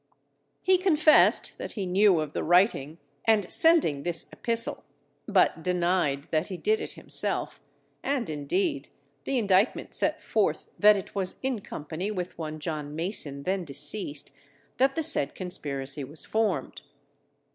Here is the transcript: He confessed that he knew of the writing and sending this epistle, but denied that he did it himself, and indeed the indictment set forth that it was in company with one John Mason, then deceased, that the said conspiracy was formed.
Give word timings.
He 0.63 0.79
confessed 0.79 1.59
that 1.59 1.73
he 1.73 1.85
knew 1.85 2.21
of 2.21 2.33
the 2.33 2.43
writing 2.43 2.97
and 3.25 3.51
sending 3.51 4.01
this 4.01 4.25
epistle, 4.33 4.83
but 5.27 5.61
denied 5.61 6.23
that 6.31 6.47
he 6.47 6.57
did 6.57 6.81
it 6.81 6.93
himself, 6.93 7.61
and 8.01 8.27
indeed 8.27 8.89
the 9.25 9.37
indictment 9.37 9.93
set 9.93 10.19
forth 10.19 10.65
that 10.79 10.97
it 10.97 11.13
was 11.13 11.35
in 11.43 11.61
company 11.61 12.09
with 12.09 12.35
one 12.35 12.57
John 12.57 12.95
Mason, 12.95 13.43
then 13.43 13.63
deceased, 13.63 14.31
that 14.77 14.95
the 14.95 15.03
said 15.03 15.35
conspiracy 15.35 16.03
was 16.03 16.25
formed. 16.25 16.81